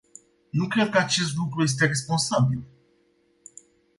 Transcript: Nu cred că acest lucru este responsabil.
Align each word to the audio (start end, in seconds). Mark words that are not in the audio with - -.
Nu 0.49 0.67
cred 0.67 0.89
că 0.89 0.97
acest 0.97 1.35
lucru 1.35 1.63
este 1.63 1.85
responsabil. 1.85 2.63